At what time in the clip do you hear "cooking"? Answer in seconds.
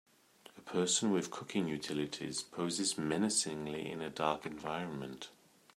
1.29-1.67